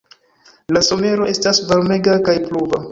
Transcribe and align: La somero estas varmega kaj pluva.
La 0.77 0.81
somero 0.87 1.29
estas 1.35 1.63
varmega 1.73 2.21
kaj 2.31 2.39
pluva. 2.51 2.79